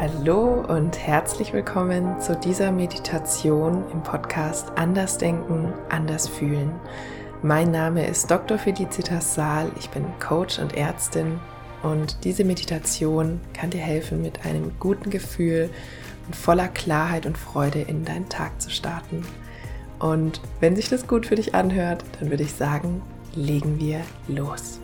[0.00, 6.72] Hallo und herzlich willkommen zu dieser Meditation im Podcast Anders Denken, Anders Fühlen.
[7.42, 8.56] Mein Name ist Dr.
[8.56, 11.38] Felicitas Saal, ich bin Coach und Ärztin
[11.82, 15.68] und diese Meditation kann dir helfen, mit einem guten Gefühl
[16.24, 19.22] und voller Klarheit und Freude in deinen Tag zu starten.
[19.98, 23.02] Und wenn sich das gut für dich anhört, dann würde ich sagen,
[23.34, 24.80] legen wir los.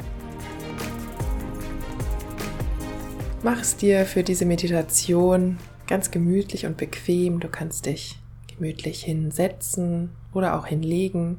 [3.47, 7.39] Mach es dir für diese Meditation ganz gemütlich und bequem.
[7.39, 8.19] Du kannst dich
[8.49, 11.39] gemütlich hinsetzen oder auch hinlegen.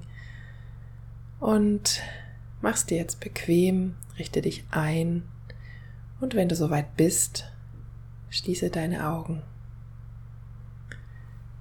[1.41, 2.01] Und
[2.61, 5.23] mach es dir jetzt bequem, richte dich ein
[6.21, 7.51] und wenn du soweit bist,
[8.29, 9.41] schließe deine Augen.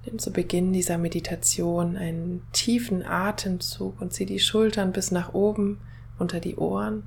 [0.05, 5.81] Nimm zu Beginn dieser Meditation einen tiefen Atemzug und zieh die Schultern bis nach oben
[6.17, 7.03] unter die Ohren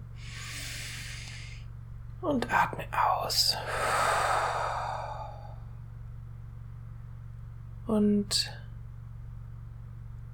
[2.21, 3.57] und atme aus.
[7.87, 8.53] Und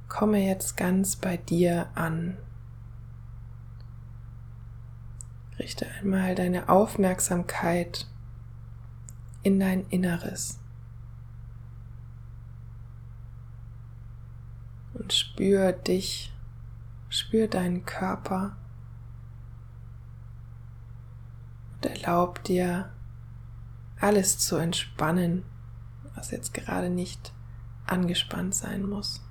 [0.09, 2.37] komme jetzt ganz bei dir an.
[5.59, 8.07] Richte einmal deine Aufmerksamkeit
[9.43, 10.59] in dein Inneres.
[14.93, 16.33] Und spür dich,
[17.09, 18.57] spür deinen Körper.
[21.77, 22.93] Und erlaub dir
[24.01, 25.45] alles zu entspannen,
[26.15, 27.33] was jetzt gerade nicht
[27.87, 29.23] angespannt sein muss.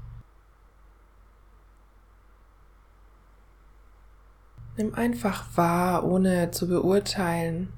[4.78, 7.72] Nimm einfach wahr, ohne zu beurteilen,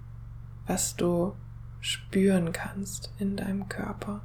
[0.65, 1.35] was du
[1.79, 4.21] spüren kannst in deinem Körper.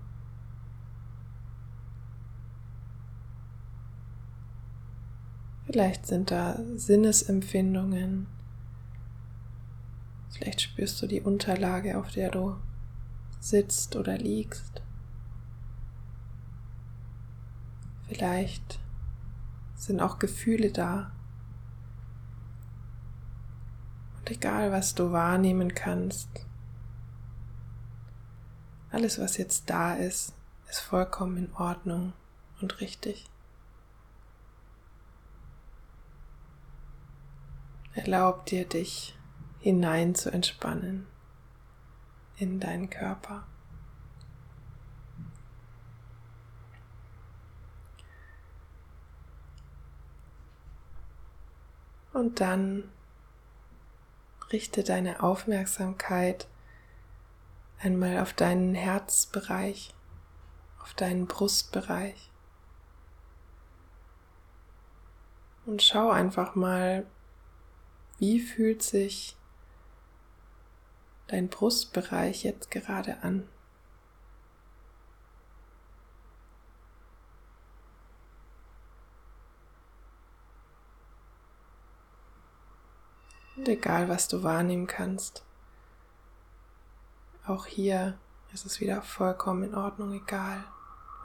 [5.66, 8.27] Vielleicht sind da Sinnesempfindungen,
[10.42, 12.56] Vielleicht spürst du die Unterlage, auf der du
[13.38, 14.82] sitzt oder liegst.
[18.08, 18.80] Vielleicht
[19.76, 21.12] sind auch Gefühle da.
[24.18, 26.28] Und egal, was du wahrnehmen kannst,
[28.90, 30.34] alles, was jetzt da ist,
[30.68, 32.14] ist vollkommen in Ordnung
[32.61, 33.30] und richtig.
[37.94, 39.17] Erlaub dir, dich
[39.62, 41.06] hinein zu entspannen
[42.36, 43.46] in deinen Körper.
[52.12, 52.90] Und dann
[54.52, 56.46] richte deine Aufmerksamkeit
[57.80, 59.94] einmal auf deinen Herzbereich,
[60.83, 62.30] auf deinen Brustbereich.
[65.64, 67.06] Und schau einfach mal,
[68.18, 69.36] wie fühlt sich
[71.32, 73.48] dein Brustbereich jetzt gerade an.
[83.56, 85.42] Und egal, was du wahrnehmen kannst,
[87.46, 88.18] auch hier
[88.52, 90.62] ist es wieder vollkommen in Ordnung, egal,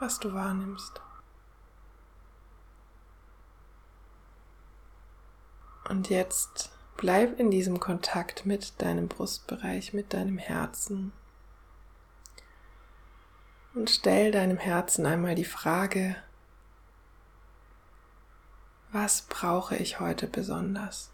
[0.00, 1.02] was du wahrnimmst.
[5.86, 11.12] Und jetzt Bleib in diesem Kontakt mit deinem Brustbereich, mit deinem Herzen.
[13.72, 16.16] Und stell deinem Herzen einmal die Frage,
[18.90, 21.12] was brauche ich heute besonders?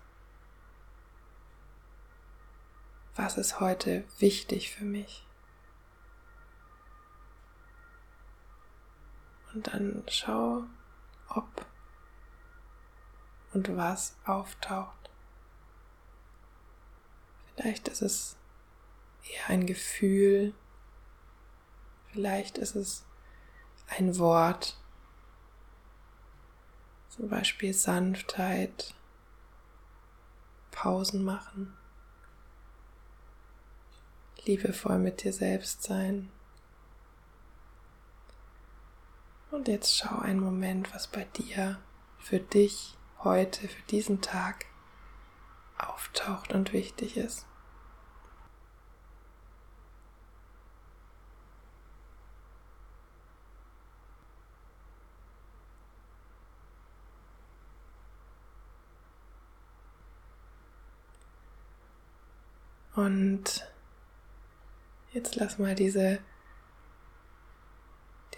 [3.15, 5.27] Was ist heute wichtig für mich?
[9.53, 10.65] Und dann schau,
[11.29, 11.67] ob
[13.53, 15.05] und was auftaucht.
[17.57, 18.37] Vielleicht ist es
[19.31, 20.55] eher ein Gefühl,
[22.13, 23.05] vielleicht ist es
[23.87, 24.77] ein Wort,
[27.11, 28.95] zum Beispiel Sanftheit,
[30.73, 31.77] Pausen machen,
[34.45, 36.31] liebevoll mit dir selbst sein.
[39.53, 41.79] Und jetzt schau einen Moment, was bei dir,
[42.19, 44.67] für dich heute, für diesen Tag
[45.89, 47.47] auftaucht und wichtig ist.
[62.95, 63.69] Und
[65.13, 66.21] jetzt lass mal diese,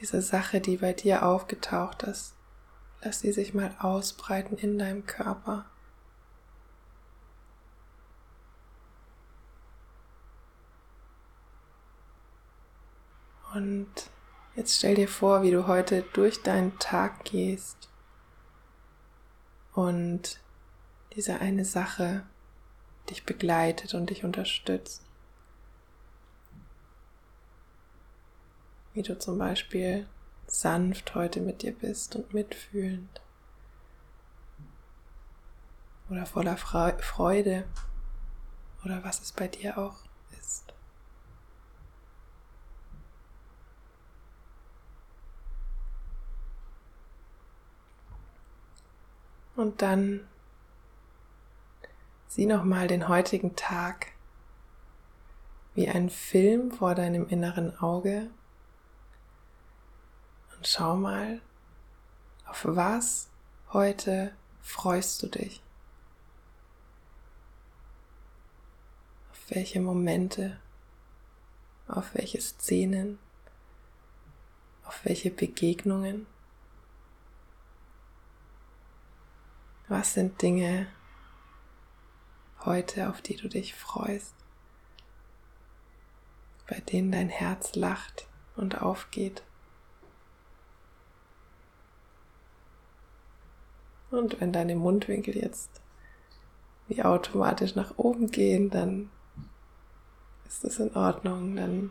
[0.00, 2.34] diese Sache, die bei dir aufgetaucht ist,
[3.02, 5.66] lass sie sich mal ausbreiten in deinem Körper.
[13.54, 14.10] Und
[14.56, 17.88] jetzt stell dir vor, wie du heute durch deinen Tag gehst
[19.74, 20.40] und
[21.14, 22.26] diese eine Sache
[23.10, 25.02] dich begleitet und dich unterstützt.
[28.94, 30.08] Wie du zum Beispiel
[30.46, 33.20] sanft heute mit dir bist und mitfühlend.
[36.08, 37.64] Oder voller Freude.
[38.84, 39.96] Oder was es bei dir auch
[40.38, 40.72] ist.
[49.56, 50.20] Und dann
[52.28, 54.08] sieh nochmal den heutigen Tag
[55.74, 58.30] wie ein Film vor deinem inneren Auge
[60.56, 61.40] und schau mal,
[62.46, 63.28] auf was
[63.72, 65.62] heute freust du dich?
[69.30, 70.58] Auf welche Momente?
[71.88, 73.18] Auf welche Szenen?
[74.84, 76.26] Auf welche Begegnungen?
[79.88, 80.88] Was sind Dinge
[82.64, 84.34] heute, auf die du dich freust,
[86.68, 89.44] bei denen dein Herz lacht und aufgeht?
[94.10, 95.70] Und wenn deine Mundwinkel jetzt
[96.88, 99.10] wie automatisch nach oben gehen, dann
[100.48, 101.90] ist das in Ordnung, dann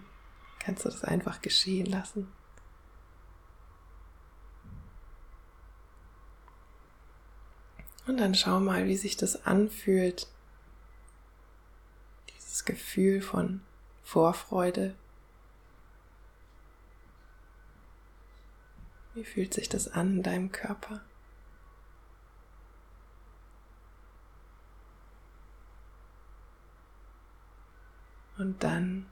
[0.59, 2.27] kannst du das einfach geschehen lassen.
[8.07, 10.27] Und dann schau mal, wie sich das anfühlt.
[12.35, 13.61] Dieses Gefühl von
[14.03, 14.95] Vorfreude.
[19.15, 21.01] Wie fühlt sich das an in deinem Körper?
[28.37, 29.05] Und dann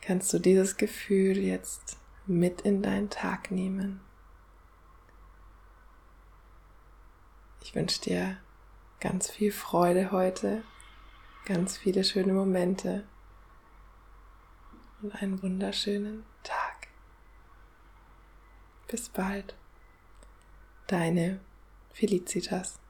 [0.00, 4.00] kannst du dieses Gefühl jetzt mit in deinen Tag nehmen.
[7.64, 8.36] Ich wünsche dir
[8.98, 10.64] ganz viel Freude heute,
[11.44, 13.04] ganz viele schöne Momente
[15.00, 16.88] und einen wunderschönen Tag.
[18.88, 19.54] Bis bald,
[20.88, 21.40] deine
[21.92, 22.81] Felicitas.